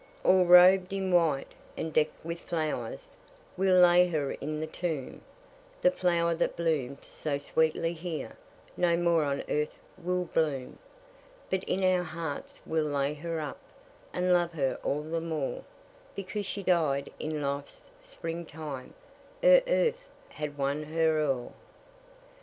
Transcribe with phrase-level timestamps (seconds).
[0.23, 3.11] All robed in white, and decked with flowers,
[3.55, 5.21] We'll lay her in the tomb;
[5.83, 8.31] The flower that bloomed so sweetly here,
[8.75, 10.79] No more on earth will bloom;
[11.51, 13.59] But in our hearts we'll lay her up,
[14.11, 15.63] And love her all the more,
[16.15, 18.95] Because she died in life's spring time,
[19.43, 21.51] Ere earth had won her o'er.